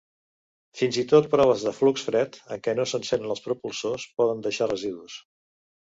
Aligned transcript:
Fins 0.79 0.97
i 1.01 1.03
tot 1.11 1.27
proves 1.33 1.65
de 1.67 1.73
flux 1.81 2.07
fred, 2.09 2.39
en 2.57 2.63
què 2.69 2.75
no 2.79 2.87
s'encenen 2.93 3.35
els 3.35 3.45
propulsors, 3.49 4.11
poden 4.23 4.43
deixar 4.49 4.71
residus. 4.73 5.21